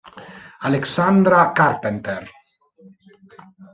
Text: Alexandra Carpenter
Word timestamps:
Alexandra 0.69 1.51
Carpenter 1.53 2.25